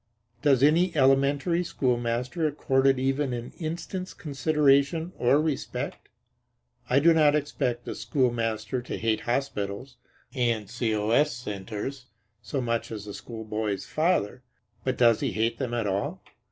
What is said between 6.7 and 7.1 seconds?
I